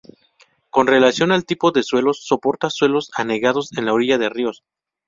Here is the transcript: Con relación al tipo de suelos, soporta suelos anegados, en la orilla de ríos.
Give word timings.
Con 0.71 0.87
relación 0.87 1.31
al 1.31 1.45
tipo 1.45 1.69
de 1.71 1.83
suelos, 1.83 2.23
soporta 2.25 2.71
suelos 2.71 3.11
anegados, 3.15 3.69
en 3.77 3.85
la 3.85 3.93
orilla 3.93 4.17
de 4.17 4.29
ríos. 4.29 4.63